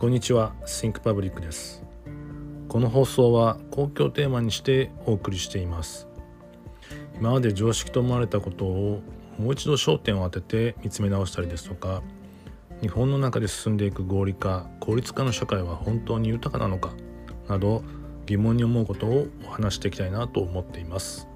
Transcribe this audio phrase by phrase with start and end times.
[0.00, 1.82] こんにちは Think Public です。
[2.68, 6.06] この放送は公共テーマにしてお送りしています。
[7.16, 9.02] 今まで常識と思われたことを
[9.40, 12.04] もう一度焦点を当てて見つめ直したりですとか
[12.80, 16.92] 日本の中で進んでいく合理化効率化の社会は本当に豊かなのか
[17.48, 17.82] など
[18.24, 21.26] 疑問に思うことをお話していきたいなと思っています。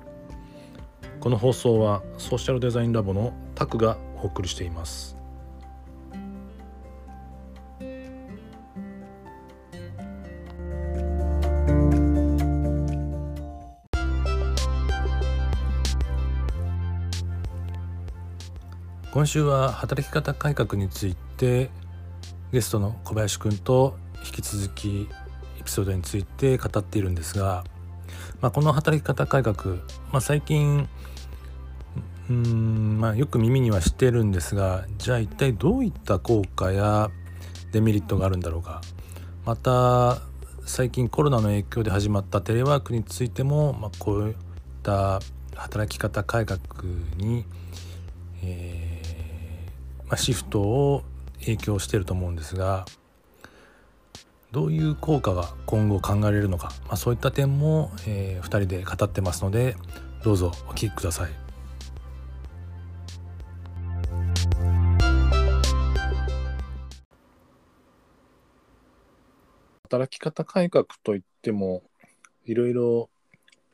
[1.19, 5.22] この放送はソーシャルデザインラボのタクがお送りしています。
[19.13, 21.71] 今週は働き方改革について
[22.51, 25.07] ゲストの小林くんと引き続き
[25.61, 27.63] エピソードについて語っているんですが、
[28.41, 29.77] まあ、この働き方改革、
[30.11, 30.89] まあ、最近
[32.31, 37.11] うん、まあ、よく耳にはしてるんですがじゃあ一体どういった効果や
[37.71, 38.81] デメリットがあるんだろうか。
[39.45, 40.23] また
[40.65, 44.35] 最近コロナの影響で始まったテレワークについても、まあ、こういっ
[44.83, 45.21] た
[45.55, 46.61] 働き方改革
[47.19, 47.45] に、
[48.43, 48.92] えー、
[50.17, 51.03] シフトを
[51.41, 52.85] 影響していると思うんですが
[54.53, 59.77] どういう効果が今後考えられるのか、まあ、そういった点も、えー、2人で語ってますので
[60.23, 61.43] どうぞお聞きください。
[69.93, 71.83] 働き方改革といっても
[72.47, 73.11] いろいろ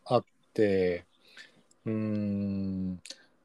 [0.05, 1.05] あって
[1.85, 3.01] うん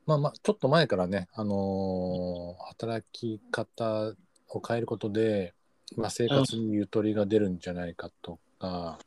[0.06, 4.14] まあまあ、ちょっと前からね、あのー働き方
[4.50, 5.54] を変えることで、
[5.96, 8.98] まあ、生活にゆとりが出るんじゃないかとか、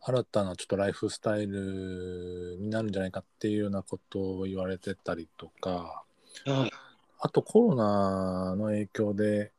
[0.00, 6.02] 新たなちょっとライフスタイルになるんじゃないかっていうようなことを言われてたりとか、
[6.46, 6.72] はい。
[7.20, 9.52] あとコロナの影響で、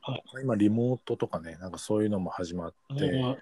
[0.00, 3.38] はい今リモートとかね、なんかそういうのも始まって、はい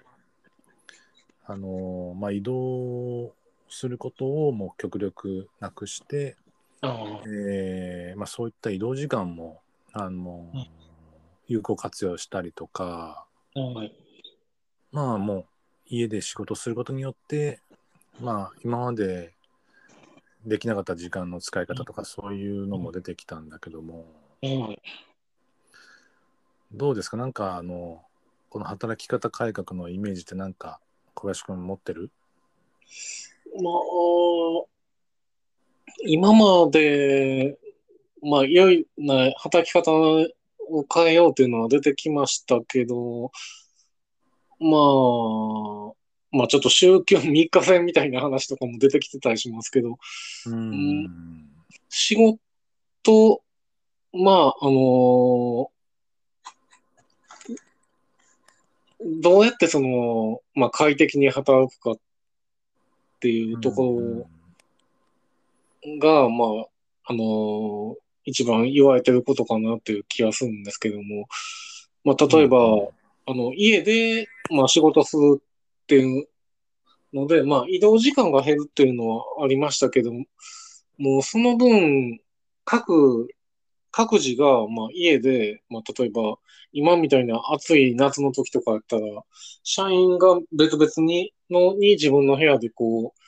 [1.47, 3.33] あのーまあ、移動
[3.71, 6.37] することをもう極力なくして、
[6.83, 10.67] あえーまあ、そういった移動時間も、あのうん
[11.47, 13.27] 有効活用したりとか
[13.57, 13.61] あ。
[13.61, 13.93] はい。
[14.93, 15.45] まあもう
[15.87, 17.61] 家で仕事することによって
[18.21, 19.35] まあ今まで
[20.47, 24.07] できなかった時間の使い方とかそういうのも出てきたんだけども
[24.43, 24.83] はい。
[26.73, 27.17] どうですか？
[27.17, 28.05] なんかあの
[28.49, 30.79] この働き方改革のイメージってなんか
[31.15, 32.13] 小林くん持ってる？
[33.63, 33.75] まあ、
[36.07, 37.59] 今まで、
[38.23, 40.27] まあ、良いな働き方を
[40.93, 43.31] 変えようというのは出てきましたけど、
[44.61, 45.93] まあ、
[46.33, 49.99] まあちょっと宗教3日制みたいな話とかも出てきてたりしますけど、
[50.47, 51.49] うん。
[51.89, 53.43] 仕事、
[54.13, 55.71] まあ、あの
[59.23, 61.99] どうやってその、まあ快適に働くかっ
[63.21, 64.27] ていうとこ
[65.83, 66.67] ろが、まあ、
[67.05, 71.29] あの一番言われてることかなっていう気がするんですけども、
[72.05, 72.59] まあ、例えば、
[73.27, 76.29] あの、家で、まあ、仕事するっていう
[77.13, 80.25] ので、まあ、移動時間が減るっていうのはありましたけども、
[80.99, 82.21] もうその分、
[82.65, 83.29] 各、
[83.91, 86.37] 各自が、まあ、家で、まあ、例えば、
[86.73, 89.03] 今みたいな暑い夏の時とかやったら、
[89.63, 93.21] 社員が別々に、の、に自分の部屋でこう、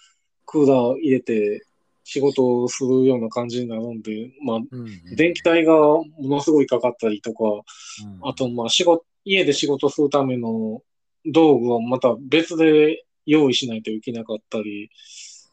[0.47, 1.65] クーラー入れて
[2.05, 8.29] 仕事をするような感じになるんで、まあ、うん電気代がものすごいかかったりとか、うん。
[8.29, 10.83] あと、まあ、仕事、家で仕事するための
[11.27, 14.91] 道具をまた別で用意しないといけなかったり、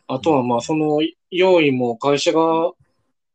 [0.08, 1.00] あとは、まあ、その
[1.30, 2.72] 用意も会社が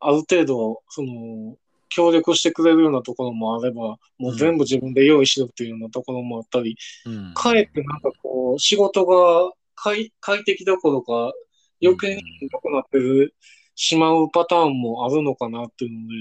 [0.00, 1.56] ある程度、その、
[1.94, 7.34] 協力してくれるようなところもあれば、もう全部自分で用意しろっていうようなところもあったり、うん。
[7.34, 11.32] かえってなんかこう、仕事が快快適どころか、
[11.80, 13.34] 余計にひどくなってる
[13.76, 16.14] しまうパターンもあるのかなっていうので、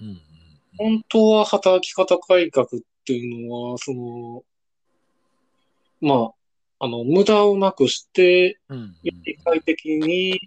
[0.00, 0.20] うん
[0.78, 2.68] 本当は働き方改革っ
[3.04, 4.42] ていうのは、その、
[6.00, 6.32] ま
[6.78, 8.96] あ、あの、無駄をなくして、うん。
[9.02, 10.40] より快適に、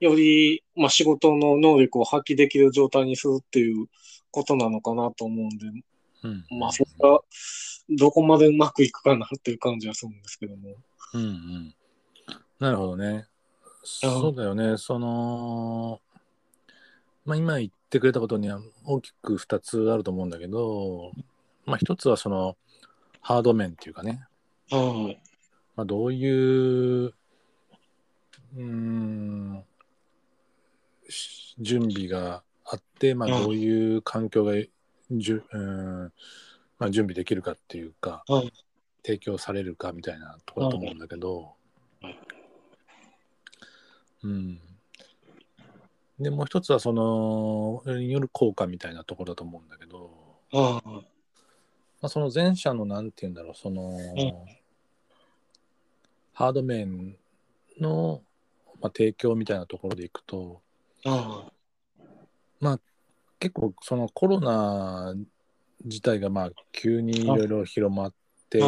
[0.00, 3.86] より、まあ、仕事の能力を発揮できる状態にするっていう
[4.30, 5.66] ことなのかなと思うんで、
[6.22, 7.20] うんまあ、それが、
[7.90, 10.74] どこまでうまくいくかなっていう感じはするんですけども。
[11.14, 11.74] うんうん、
[12.58, 13.26] なるほどね。
[13.84, 14.76] そうだよね。
[14.76, 16.00] その、
[17.24, 21.12] まあ、今言ってくれたことには大きく2つあると思うんだけど、
[21.66, 22.56] まあ、1つはその
[23.20, 24.26] ハード面っていうかね、
[24.70, 24.78] は
[25.10, 25.20] い。
[25.76, 29.64] まあ、どういう、うーん、
[31.08, 33.42] し準備があって、まあ、うん。
[33.44, 34.54] どういう環境が
[35.10, 36.12] じゅ、うん、
[36.78, 38.52] まあ、準備できるかっていうか、はい
[39.06, 41.54] 提供されるかみたいなところだと思うんだけど、
[42.02, 42.18] はい
[44.24, 44.60] うん。
[46.18, 50.10] でもう一つはそのによる効果みたいなところだと思うんだけど、
[50.50, 50.82] ま
[52.02, 53.96] あ、その前者のなんて言うんだろうその、
[56.32, 57.16] ハード面
[57.78, 58.22] の、
[58.80, 60.60] まあ、提供みたいなところでいくと
[61.04, 61.48] あ
[63.38, 65.14] 結構そのコロナ
[65.84, 68.14] 自体がまあ急にいろいろ広まっ
[68.50, 68.66] てあ。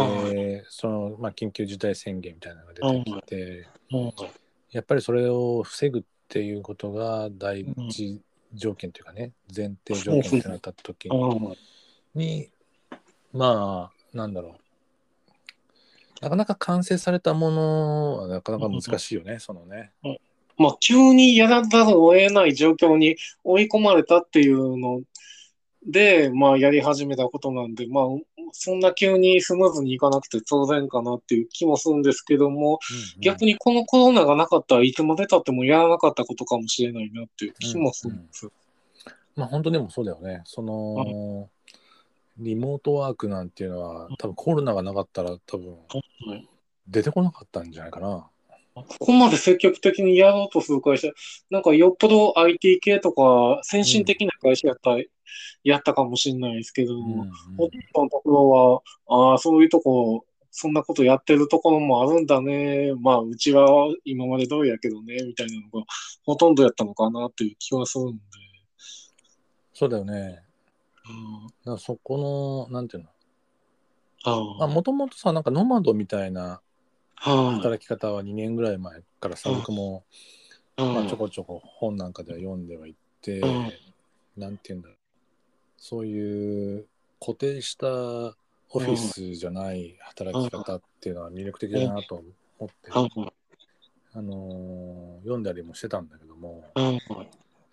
[0.69, 3.97] そのまあ緊急事態宣言みたいなのが出てきてあ、
[4.71, 8.21] やっぱりそれを防ぐっていうことが第一
[8.55, 11.15] 条件というかね前提条件ってなった時あ。
[12.15, 12.51] に
[13.33, 14.53] まあなんだろう。
[16.21, 19.93] なかなか完成されたものはなかなか難しいよね、そのね。
[20.59, 25.01] まあ、急にやらざるを得ない状況に追い込まれたっていうの
[25.87, 28.05] で、まあ、やり始めたことなんで、まあ、
[28.53, 32.81] そんな急にスムーズにいかなくて当然かなっていう気もするんですけども、
[33.21, 38.51] 逆に、にこのコロナがなかったらいつまでたってもやらなかったことかもしれないなっていう気もするんです。
[39.37, 40.43] まあ本当でもそうだよね。
[40.45, 41.49] その、
[42.39, 46.49] リモートワークなんていうのは多分コロナがなかったら多分はい
[46.89, 48.27] 出てこなかったんじゃないかな。
[48.89, 51.09] ここまで積極的にやろうとする会社、
[51.51, 55.03] なんかよっぽど IT 系とか先進的な会社やったら、
[55.65, 62.93] やったかもしれないですけど、うんうんほとんどのところは、ああ、そういうとこ、そんなことやってるところもあるんだね。
[63.01, 63.67] まあ、うちは
[64.05, 65.87] 今まで通りやけどね、みたいなのが
[66.25, 68.23] ほとんどやったのかなっていう気はするんで。
[69.75, 70.43] そうだよね。
[71.65, 73.11] うんだそこの、なんていうの？
[74.61, 76.61] あもともとさ、なんかノマドみたいな。
[77.21, 80.05] 働き方は2年ぐらい前からさ、うん僕も、
[80.77, 83.73] まあ、ちょこちょこ本なんかでは読んではいって、うん
[84.37, 84.97] なんていうんだろう。
[85.77, 86.87] そういう
[87.21, 88.35] 固定したオ
[88.79, 92.23] フィスじゃない働き方っていうのは魅力的だなと
[92.59, 93.33] 思って、はい。
[94.15, 96.95] あのー読んだりもしてたんだけども、はい。
[96.95, 97.03] やっ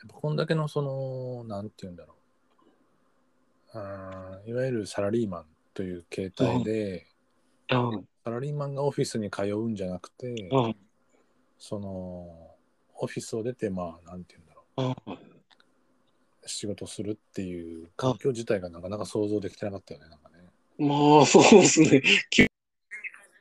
[0.08, 2.16] ぱこんだけのその、なんていうんだろ
[3.74, 3.78] う。
[3.78, 7.06] あーいわゆるサラリーマンという形態で、はい。
[7.70, 10.78] サラリーマンがオフィスに通うんじゃなくて、はい。
[11.58, 12.56] その、
[12.98, 14.82] オフィスを出て、まあ、なんていうんだろう。
[14.82, 15.20] はい。
[16.48, 20.36] 仕事するっていう環境自体がなかなか想像できてなかったよね、なんかね。
[20.78, 22.02] まあ、そうですね。
[22.30, 22.50] 急に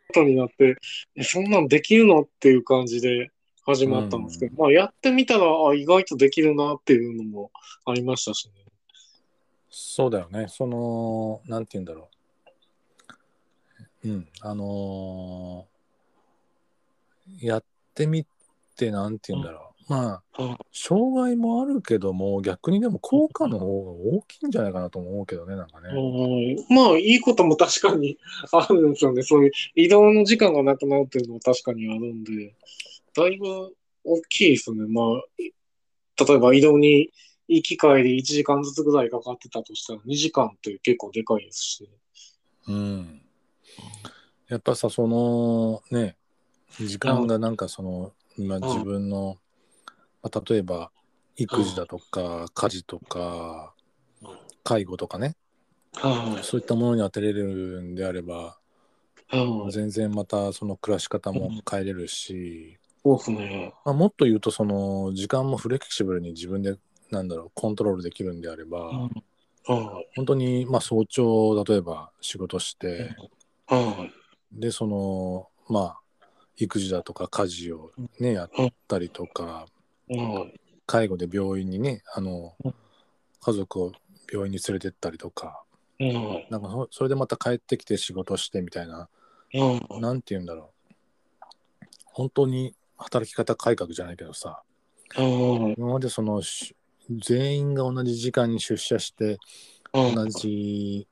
[0.09, 0.77] ことになって、
[1.17, 2.23] えそんなんできるの？
[2.23, 3.31] っていう感じで
[3.67, 7.51] 始まったんですけど、まあ、やってみたら、あ、意外とできるなっていうのも
[7.85, 8.55] ありましたしね。
[9.69, 10.47] そうだよね。
[10.49, 12.14] その、なんて言うんだろう。
[14.05, 15.75] うん、あのー
[17.41, 17.65] やっ
[17.95, 18.27] てみ
[18.77, 19.93] て、なんて言うんだろう。
[19.93, 25.89] まあ、うん障害もあるけども、逆にでも効果の方が大きいんじゃないかなと思うけどね、なんかね。
[25.91, 28.19] うんまあ、いいことも確かに
[28.53, 29.23] あるんですよね。
[29.23, 32.55] そういう移動の時間がなくなるっていうのは確かにあるんで、
[33.17, 33.75] だいぶ
[34.05, 34.87] 大きいですね。
[34.89, 35.53] まあ、い
[36.29, 37.11] 例えば移動に
[37.49, 41.91] 行き帰り1時間ずつぐらいかかってたとしたら2時間って結構でかいですし。
[42.69, 43.24] うん。
[44.49, 46.17] やっぱさ、そのね、
[46.81, 49.39] 時間がなんかその、今自分の、
[50.23, 50.91] まあ、例えば
[51.37, 53.75] 育児だとか、家事とか、
[54.63, 55.37] 介護とかね、
[55.95, 58.59] はそういったものに当てれるんであれば。
[59.71, 63.75] 全然またその暮らし方も変えれるし、そうですね。
[63.85, 66.77] まあ、もっと言うとその時間もフレキシブルに自分で
[67.11, 69.01] なんだろうコントロールできるんであれば、うん
[69.67, 70.07] はい。
[70.17, 73.31] 本当にまあ早朝例えば仕事して、はい。
[74.53, 76.01] でそのまあ
[76.57, 77.91] 育児だとか家事を
[78.21, 78.49] ねやっ
[78.87, 79.67] たりとか
[80.09, 80.61] はい。
[80.87, 82.75] 介護で病院にねあのうん
[83.41, 83.93] 家族を
[84.33, 85.63] 病院に連れてったりとか
[85.99, 86.47] はい。
[86.51, 89.09] なんかそそれでまた帰ってきて仕事してみたいな
[89.53, 90.01] はい。
[90.01, 90.73] なんて言うんだろ
[91.41, 91.45] う
[92.05, 94.63] 本当に働き方改革じゃないけどさ
[95.15, 95.75] はい。
[95.77, 96.77] 今までそのし
[97.11, 99.39] 全員が同じ時間に出社して
[99.93, 100.15] はい。
[100.15, 101.07] 同じ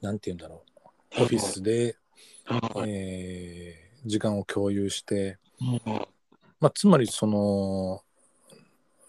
[0.00, 0.71] なんて言うんだろう
[1.18, 1.96] オフィスで、
[2.44, 2.90] はい。
[2.90, 6.08] えー時間を共有して、はい。
[6.58, 8.02] まあ、つまりその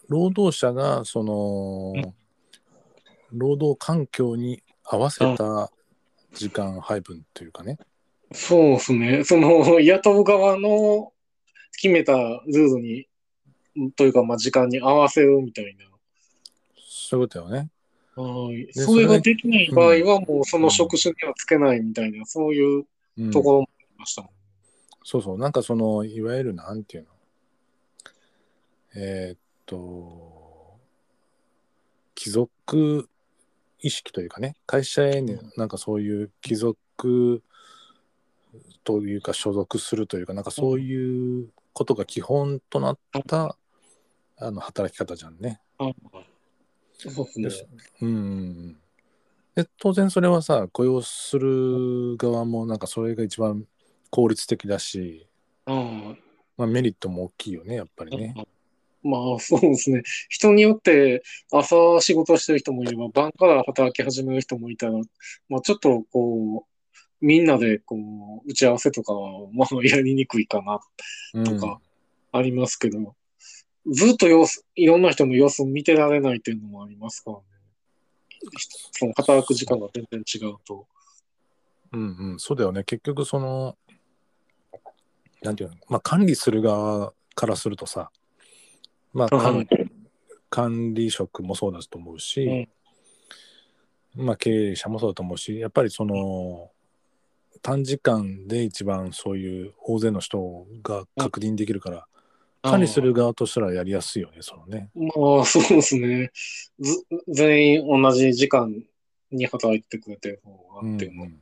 [0.08, 2.14] 労働者がそのうん
[3.32, 5.72] 労働環境に合わせた
[6.34, 7.78] 時間配分というかね、
[8.32, 9.24] そうですね。
[9.24, 11.12] その、雇う側の
[11.72, 13.08] 決めたルールに、
[13.96, 15.84] というか、まあ、時間に合わせるみたいな。
[16.76, 17.70] そういうことよね。
[18.16, 18.66] はい。
[18.66, 22.86] でそれができない場合は、もうそうんの職種にはつけないみたいな、そういう
[23.18, 24.30] うんところもありましたもん。
[25.02, 27.08] そうそう、なんかその、いわゆるなんていうの。
[28.96, 30.78] えーっと、
[32.14, 33.08] 貴族
[33.80, 37.42] 意識というかね会社へねなんかそういう帰属
[38.84, 43.56] というか所属するというかなんかそういうことが基本となった
[44.38, 45.60] あの働き方じゃんね。
[45.78, 45.90] あ
[46.98, 47.68] そうですね。
[48.02, 48.76] うん
[49.54, 53.64] で当然それはさ雇用する側もなんかそれが一番
[54.10, 55.28] 効率的だし、
[55.66, 56.14] あ
[56.56, 58.34] まあ、メリットも大きいよねやっぱりね。
[59.04, 60.02] まあそうですね。
[60.28, 61.22] 人によって
[61.52, 64.92] 朝仕事してる人もいれば、晩から働き始める人もいたら、
[65.48, 70.80] まあちょっとこう、みんなでこう、打ち合わせとかは、まあやりにくいかな
[71.34, 71.80] うんとか
[72.32, 73.14] ありますけど、
[73.86, 77.42] ずっと様子、いろんな人の様子を見てられないっていうのもありますからね。
[78.92, 80.86] その働く時間が全然違うと。
[81.92, 83.76] うんうん、そうだよね結局その
[85.42, 88.10] なんていうの、まあ、管理する側からするとさ
[89.12, 89.68] まあ管はい
[90.50, 92.68] 管理職もそうだと思うし、
[94.14, 96.70] まあ、経営者もそうだと思うしやっぱりその
[97.60, 102.06] 短時間で一番そういう大勢の人が確認できるから、
[102.64, 104.90] 管理する側としたらやりやすいよねそのね。
[104.94, 106.30] まあ、そうですね。
[106.80, 108.74] ず全員同じ時間
[109.30, 111.24] に働いてくれてる方がっていうの。
[111.24, 111.40] うんうん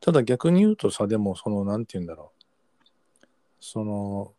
[0.00, 3.26] ただ逆に言うとさでもそのなんて言うんだろう
[3.60, 4.32] その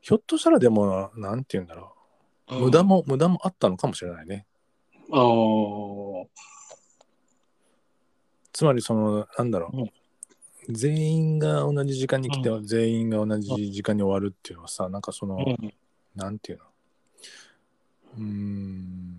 [0.00, 1.94] ひょっとしたらでもなんて言うんだろ
[2.48, 4.46] う無駄も無駄もあったのかもしれないね。
[5.10, 6.26] ああ、
[8.52, 9.90] つまりそのなんだろう、うん
[10.72, 15.74] 全員が同じ時間に来て、全員が同じ時間に終わるっていうのはさなんかその、うん。
[16.14, 16.64] なんていうの？
[18.18, 19.18] うーん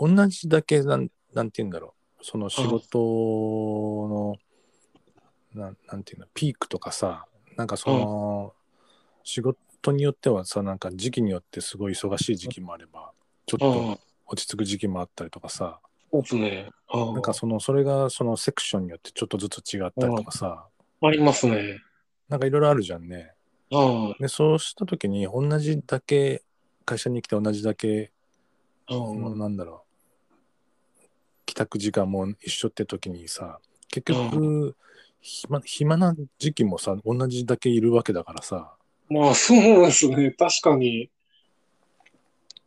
[0.00, 2.24] 同じだけなんなんて言うんだろう。
[2.24, 4.36] その仕事の、
[5.54, 6.26] なんなんていうの？
[6.32, 7.26] ピークとかさ
[7.58, 8.54] なんかその、
[9.24, 13.12] 仕事によってはさなんか時期によってすごい忙しい時期もあれば
[13.44, 15.80] ちょっと落ち着く時期もあったりとかさ
[16.14, 16.70] そうですね。
[16.92, 20.66] なんかそのそれがそのセクションによってちょっとずつ違ったりとかさ
[21.02, 21.80] ありますね。
[22.28, 23.32] なんかいろいろあるじゃんね。
[23.72, 26.44] あでそうした時に同じだけ
[26.84, 28.12] 会社に来て同じだけ
[28.88, 29.84] なんだろ
[31.00, 31.00] う
[31.46, 34.76] 帰宅時間も一緒って時にさ結局、
[35.20, 38.74] 暇暇な時期もさ同じだけいるわけだからさ
[39.08, 40.30] まあ、そうですね。
[40.30, 41.10] 確かに。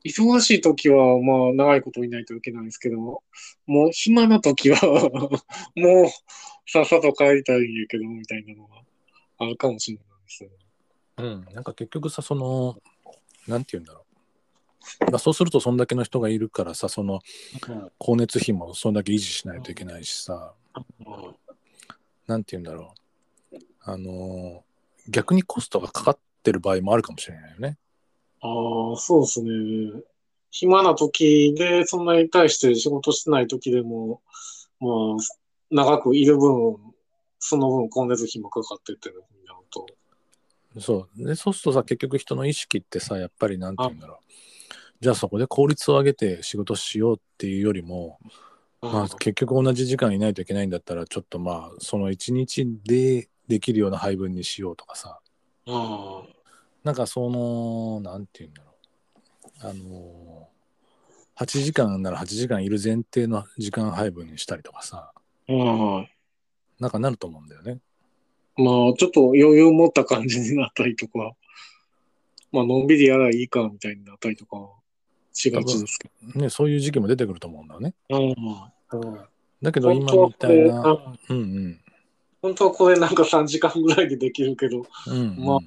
[0.06, 3.22] 忙しい時は、まあ、長いこといないといけないんですけど、も
[3.68, 4.80] う暇な時は、
[5.76, 6.08] もう、
[6.70, 8.82] さっさと帰りたいんやけど、みたいなのが
[9.40, 10.50] あるかもしれないですね。
[11.18, 11.48] うん。
[11.54, 12.78] なんか結局さその
[13.48, 14.06] なんて言うんだろ
[15.02, 17.22] う、まあ、そうするとそんだけの人がいるからさその
[18.00, 20.54] 光熱費もそんだけ維持しないといけないしさ。
[22.28, 22.94] なんて言うんだろ
[23.52, 23.58] う。
[23.84, 24.64] あの
[25.08, 27.78] 逆にコストがかかってる場合もあるかもしれないよね。
[28.48, 30.04] ああ、そうですね。
[30.52, 34.22] 暇な時で、そんなに対して仕事してない時でも、
[34.80, 34.92] まあ、
[35.70, 36.78] 長くいる分、
[37.40, 39.86] その分、光熱費もかかってっていうのになると。
[40.80, 44.34] そうでそうするとさ結局人の意識ってさやっぱりなんて言うんだろう。
[45.00, 48.20] じゃあそこで効率を上げて仕事しようっていうよりも、
[48.82, 55.20] まあ、結局同じ時間いないといけないんだったらちょっとまあその一日でできるような配分にしようとかさ。
[55.68, 56.24] あ
[56.88, 58.72] なんかそのなんて言うんだろ
[59.62, 60.48] うあの
[61.36, 65.12] 8時間なら8時間いる前提の時間配分にしたりとかさ
[65.50, 66.12] あ、はい。
[66.80, 67.80] なんかなると思うんだよね。
[68.56, 71.34] まあ、ちょっと余裕持った感じになったりとか、
[72.54, 74.56] まあ、のんびりやらいいかみたいになったりとか、
[75.34, 77.94] しがちですけねそういう時期も出てくると思うんだよね。
[78.08, 78.18] ど。
[78.18, 79.20] うん
[79.62, 81.16] だけど今みたいな。
[81.30, 81.82] うんうん
[82.40, 85.62] 本当はこれなんか3時間ぐらいでできるけど、うんうんま5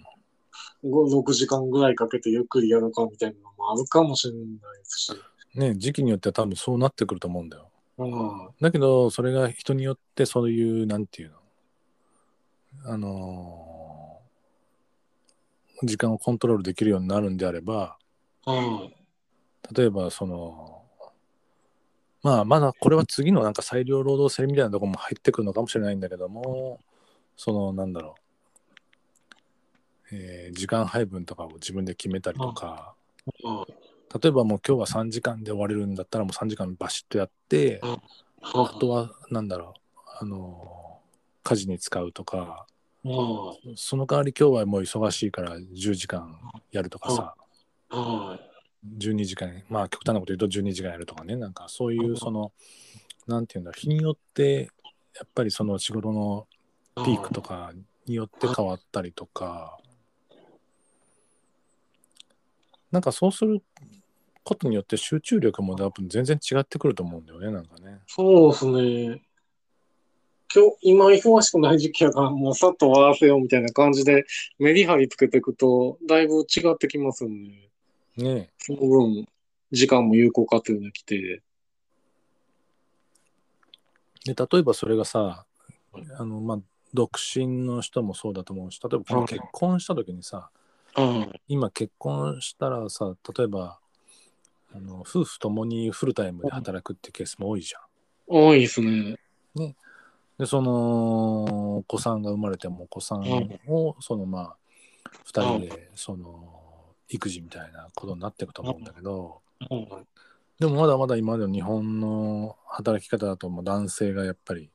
[0.84, 5.12] 6時間ぐらいかけてゆっくりやるかみたいなのもあるかもしれないですし。
[5.54, 7.70] ね時期によっては多分そうなってくると思うんだよ。
[7.98, 11.36] うんだけどそれが人によってそういうなんていうの？
[12.92, 13.80] あのー
[15.82, 17.96] 時間をコントロールできるようになるんであれば
[18.46, 18.92] うん
[19.72, 20.82] 例えばその
[22.22, 26.80] まあまだこれは次のなんか裁量労働制みたいなところも入ってくるのかもしれないんだけども
[27.36, 28.20] そのなんだろう、
[30.12, 32.94] えー時間配分とかを自分で決めたりとか、
[33.44, 33.64] うん。
[34.20, 37.80] 例えばもう今日は3時間で終われるんだったらもう3時間バシッとやって、
[38.42, 40.98] あとはなんだろうあの
[41.42, 42.66] 家事に使うとか。
[43.04, 43.76] うん。
[43.76, 46.36] その代わり今日はもう忙しいから10時間
[46.70, 47.34] やるとかさ。
[47.90, 48.40] うん。
[48.98, 51.36] 12時間まあ極端なこと言うと12時間やるとかね。
[51.36, 52.52] なんかそういうその
[53.26, 54.70] なんていうんだ日によって
[55.16, 56.46] やっぱりその仕事の
[56.96, 57.72] ピークとか
[58.06, 59.78] によって変わったりとか
[62.90, 63.62] なんかそうする
[64.42, 68.00] ことによって集中力も多分全然違ってくると思うんだよねなんかね。
[68.06, 69.22] そうですね。
[70.52, 74.24] 今日、今忙しくない時期やから、もうさっと終わらせようみたいな感じで、
[74.58, 77.70] メリハリつけていくと、だいぶ違ってきますよね。
[78.16, 79.28] ねその分、
[79.70, 81.42] 時間も有効活用できて。
[84.24, 85.46] で例えばそれがさ
[86.18, 86.58] あのまあ
[86.92, 90.50] 独身の人もそうだと思うし例えば結婚した時にさ
[90.96, 91.32] うん。
[91.48, 93.78] 今結婚したらさ例えば
[94.74, 97.82] あの夫婦ともにフルタイムで働くってケースも多いじゃん。
[98.26, 99.16] 多いですね。
[100.38, 103.20] でそのお子さんが生まれてもお子さん
[103.66, 104.56] をそのまあ
[105.26, 109.88] 2人でその育児みたいなことになっていくと思うんだけどうん。
[110.60, 114.70] でもまだまだ今までの日本の働き方だともう男性がやっぱり、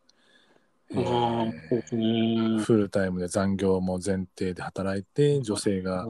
[2.64, 6.08] フルタイムで残業も前提で働いて女性が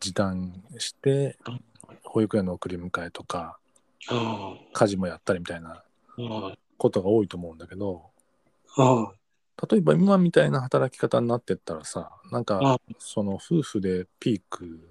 [0.00, 1.38] 時短して
[2.04, 3.58] 保育園の送り迎えとか
[4.08, 5.82] あ家事もやったりみたいな。
[6.78, 8.04] ことが多いと思うんだけど
[8.68, 9.12] は
[9.70, 14.88] 例えば今みたいな働き方になってったらさなんかあその夫婦でピーク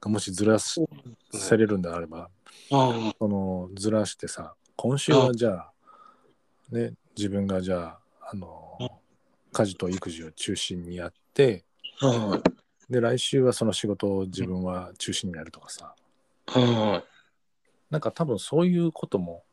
[0.00, 1.38] がもしずらしい。
[1.38, 2.28] されるんであれば
[2.72, 5.72] あそのずらしてさ今週はじゃあ
[6.72, 8.61] ね自分がじゃああのうん
[9.52, 11.64] 家事と育児を中心にやって
[12.00, 12.42] あ、はい。
[12.90, 15.94] で来週はその仕事を自分は中心にやるとかさ
[16.46, 17.02] は
[17.90, 19.44] なんか多分そういうことも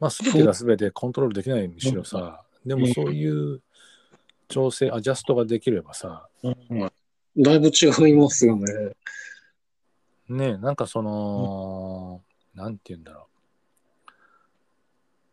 [0.00, 3.60] まあ全てが全てコントロールできないにしろさでもそういう
[4.48, 6.54] 調整アジャストができればさい。
[7.36, 8.64] だいぶ違いますよね。
[10.28, 12.22] ねなんかその、
[12.54, 14.10] なんて言うんだろう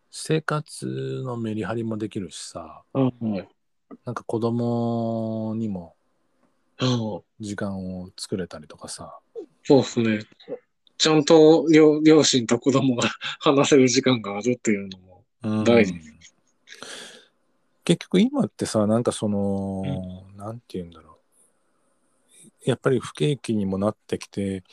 [0.09, 3.47] 生活のメリハリもできるしさはい。
[4.05, 5.95] なんか子供にも
[6.79, 9.19] は時間を作れたりとかさ。
[9.63, 10.19] そうですね。
[10.97, 15.23] ちゃんと両両親と子供が 話せる時間があるっていうのも。
[15.43, 15.63] うん。
[15.63, 15.93] 大事。
[17.83, 19.83] 結局今ってさなんかその、
[20.35, 21.17] なんて言うんだろ
[22.65, 22.69] う。
[22.69, 24.63] やっぱり不景気にもなってきて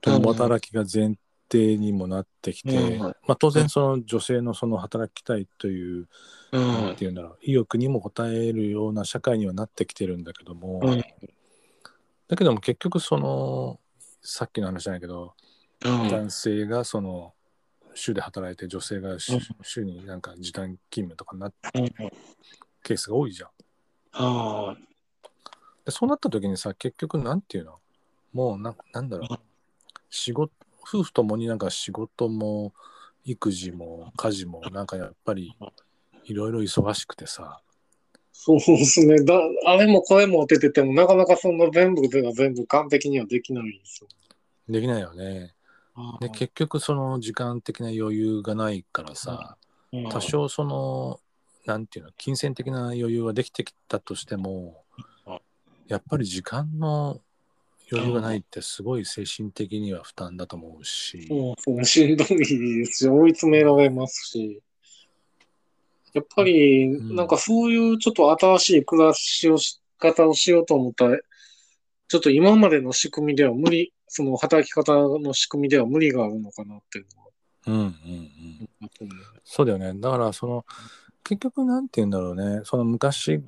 [0.00, 1.16] 共働きが前
[1.52, 6.08] 提にもなってきて、うんまあ、当然その女性のその働きたいという、
[6.50, 11.04] なんはて言うんだろう意欲にも応えるような社会にはなってきてるんだけども、い。
[12.28, 13.78] だけども結局その
[14.22, 15.34] さっきの話じゃないけど、
[15.82, 17.34] 男性がその
[17.94, 19.40] 週で働いて女性が週,、うん。
[19.62, 21.92] 週になんか時短勤務とかになって
[22.82, 23.50] ケースが多いじゃん。
[24.12, 24.76] は
[25.84, 27.78] でそうなった時にさ結局なんていうの？
[28.32, 29.32] もうななんだろう。
[29.32, 29.38] うん。
[30.08, 30.52] 仕事
[30.92, 32.72] 夫婦ともになんか仕事も
[33.24, 35.56] 育児も家事もなんかやっぱり
[36.24, 37.60] いろいろ忙しくてさ
[38.32, 39.22] そうですね。
[39.24, 39.34] だ、
[39.66, 44.08] あれもこれも出てても、なかなかその全部では全部完璧にはできないんですよ。
[44.68, 45.54] できないよね。
[46.20, 49.56] で結局その時間的な余裕がないからさ
[49.92, 51.20] うん多少その
[51.66, 54.84] なんていうの金銭的な余裕はできてきたとしても
[55.26, 55.38] うん
[55.88, 57.20] やっぱり時間の
[57.92, 61.28] 余裕がないってすごい精神的には負担だと思うし、
[61.58, 64.62] そうしんどいですし、追い詰められますし。
[66.14, 67.16] やっぱり、ん。
[67.16, 71.18] なんかそういうちょっと新しい暮らしをし方をしようと思ったら、
[72.08, 77.28] ちょっと今までの仕組みでは無理、その働き方の仕組みでは無理があるのかなっていうのは
[77.66, 78.68] うんうんうん。
[79.44, 79.94] そうだよね。
[80.00, 80.64] だからその
[81.24, 82.62] 結局なんて言うんだろうね。
[82.64, 83.42] その昔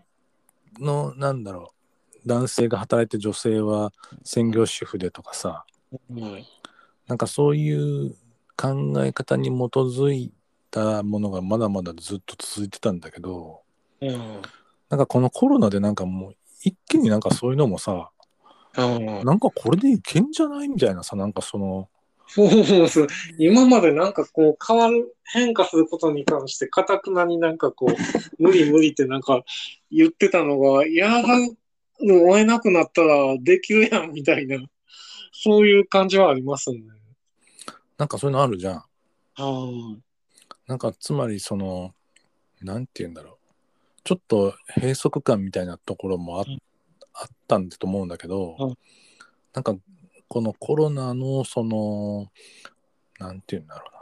[0.79, 1.74] のなんだろう
[2.27, 3.93] 男性が働いて女性は
[4.25, 5.65] 専業主婦でとかさ
[6.11, 6.47] はい。
[7.07, 8.15] なんかそういう
[8.57, 10.33] 考え方に基づい
[10.71, 13.63] たものがまだまだずっと続いてたんだけど
[14.01, 14.43] うん。
[14.89, 18.11] なんかこのコロナでなんかもう一気になんかそういうのもさ
[18.73, 21.89] はいなんかこれでいけんじゃないみたいなさなんかその
[22.27, 23.07] そうです。
[23.39, 29.43] 今までなんかこう変わる、変化することに関して、かたくなになんかこう、無理無理ってなんか
[29.91, 31.23] 言ってたのが、や
[32.01, 34.59] らぬを得なくなったらできるやんみたいな、
[35.33, 36.81] そういう感じはありますね。
[37.97, 38.85] なんかそういうのあるじゃん。
[39.37, 39.97] は
[40.67, 41.95] なんかつまりその
[42.63, 43.37] なんて言うんだろう
[44.05, 46.59] ちょっと閉塞感みたいなところもあ,、うん
[47.17, 48.75] あったんだと思うんだけど、うん
[49.53, 49.77] なんか
[50.27, 52.29] このコロナのその
[53.21, 54.01] なんて言うんだろうな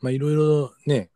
[0.00, 1.10] まあいろいろね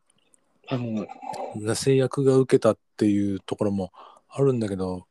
[0.71, 0.75] い。
[0.75, 3.93] あの、制約が受けたっていうところも
[4.29, 5.07] あるんだけど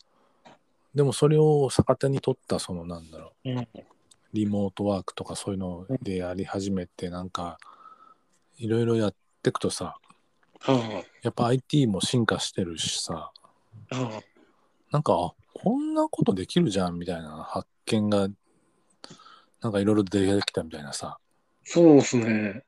[0.98, 3.68] でもそれを逆手に取ったそのなんだろううん。
[4.34, 7.60] リモートワークとかそういうのでやり始めてなんか
[8.58, 9.96] いろいろやっていくとさ
[10.62, 13.32] はやっぱ IT も進化してるしさ
[13.92, 13.96] い。
[13.96, 14.24] は
[14.90, 18.28] なんかあこんなことできるじゃんみたいな発見が
[19.62, 21.20] なんかいろいろ出てきたみたいなさ
[21.64, 22.64] そうですね。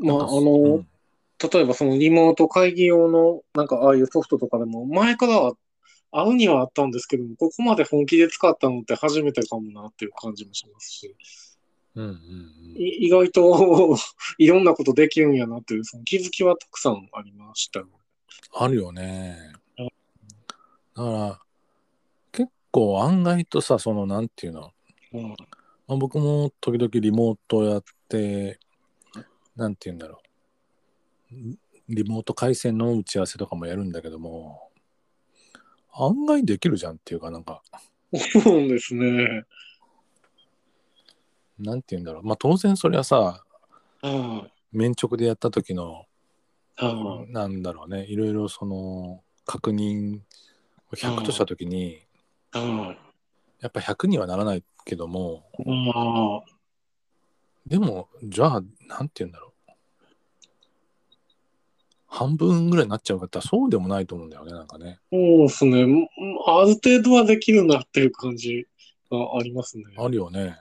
[0.00, 0.86] まあ、あなんかうの、ん
[1.52, 5.54] 例えばそのリモート会議用の、なんかああいうソフトとかでも、前からは
[6.12, 11.14] あるにはあったんですけども、ここまで本気で使ったのって初めてかもなっていう感じもしますし、
[11.94, 12.82] うんうんうん。
[12.82, 13.96] い意外と
[14.38, 17.88] いろんなことできるんやなっていう、その気づきはたくさんありましたよ。
[18.54, 19.52] あるよね。
[19.78, 19.86] うん。
[19.86, 21.40] だから
[22.32, 24.72] 結構案外とさそのなんていうの、
[25.12, 25.28] うん。
[25.28, 25.36] ま
[25.88, 28.58] あ、僕も時々リモートやって
[29.54, 30.20] なんていうんだろ
[31.32, 31.36] う。
[31.88, 34.69] リモート回線の打ち合わせとかもやるんだけども
[36.04, 37.62] 案外できるじゃんっていうかなんか。
[38.14, 39.44] そうですね。
[41.58, 42.22] なんていうんだろう。
[42.22, 43.44] まあ当然それはさ
[44.02, 46.06] はい面直でやった時の
[46.78, 48.04] はなんだろうね。
[48.06, 50.20] いろいろその確認
[50.92, 52.00] を100とした時に
[53.60, 55.44] やっぱ100にはならないけども。
[57.66, 59.49] でもじゃあなんて言うんだろう
[62.10, 64.98] 半分ぐらいになっちゃうかったらそうでもないと思うんだよねなんかね。
[65.12, 65.84] そうですね。
[65.84, 66.08] ん
[66.46, 68.66] ある程度はできるなっていう感じ
[69.10, 69.84] がありますね。
[69.96, 70.58] あるよね。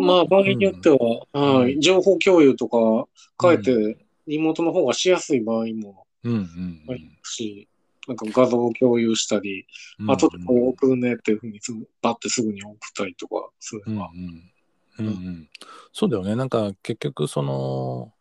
[0.00, 0.98] まあ、場合によっては、
[1.32, 1.80] はい、うん。
[1.80, 7.68] 情報共有とか、かえてリモートの方がしやすい場合もうんうんありますし、
[8.08, 9.66] なんか画像を共有したり、
[10.00, 14.10] うんあとでこう送るねっていうふうにすぐ、バッてすぐに送ったりとかすれば。
[14.12, 14.52] うんうん。
[14.98, 15.48] うんうん。
[15.92, 16.34] そうだよね。
[16.34, 18.12] なんか結局その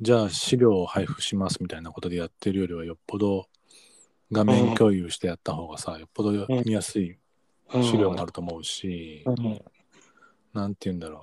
[0.00, 3.46] じゃあ資料を配布しますみたいなことでやってるよりはよっぽど
[4.30, 7.18] 画面共有してやった方がさよっぽど見やすい
[7.82, 9.60] 資料もあると思うし、うん。
[10.52, 11.22] なんて言うんだろう。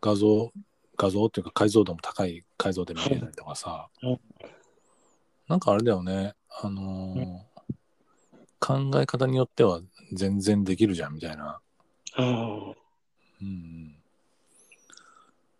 [0.00, 0.52] 画像
[0.96, 4.20] 画像っていうか解像度も高い解像で見れたりとかさ、うん。
[5.48, 6.34] なんかあれだよね。
[6.62, 7.48] あのー
[8.60, 9.80] 考え方によっては
[10.12, 11.60] 全然できるじゃんみたいな、
[12.18, 12.74] うん。
[13.40, 13.94] うん、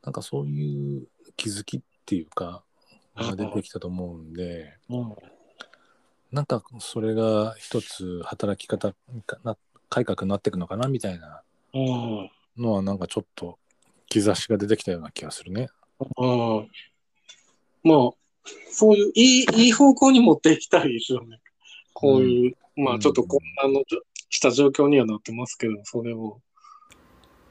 [0.03, 1.07] なんかそういう
[1.39, 2.63] 気づきっていうか
[3.17, 5.15] が出てきたと思うんでうん。
[6.31, 8.93] なんかそれが一つ働き方
[9.27, 9.57] かな
[9.89, 12.31] 改革になっていくのかなみたいなうん。
[12.59, 13.59] のはなんかちょっと
[14.11, 15.69] 兆しが出てきたような気がするね。
[16.19, 16.69] うん。
[17.85, 18.11] まあ、
[18.71, 21.39] そういういい、いい方向に持っていきたいですよね。
[21.93, 23.83] こういう、まあちょっと混乱の
[24.31, 26.41] した状況にはなってますけど、それを。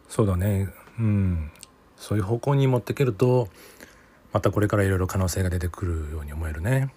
[0.10, 0.68] そうだね。
[1.00, 1.52] うん
[1.98, 3.50] そういう方向に持っていけると
[4.34, 6.94] またこれからいろいろ可能性が出てくるように思えるね。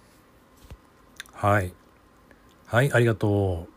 [1.33, 1.73] はい。
[2.65, 3.70] はいありがとう。